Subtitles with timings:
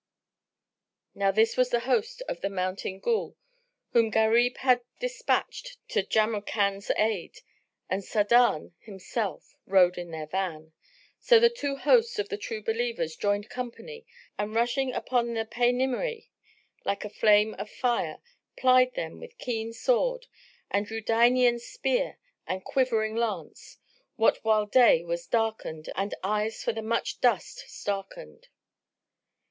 [1.13, 3.35] Now this was the host of the Mountain Ghul
[3.91, 7.41] whom Gharib had despatched to Jamrkan's aid,
[7.87, 10.73] and Sa'adan himself rode in their van.
[11.19, 14.07] So the two hosts of the True Believers joined company
[14.39, 16.29] and rushing upon the Paynimry
[16.83, 18.23] like a flame of fire,
[18.57, 20.25] plied them with keen sword
[20.71, 23.77] and Rudaynian spear and quivering lance,
[24.15, 28.47] what while day was darkened and eyes for the much dust starkened.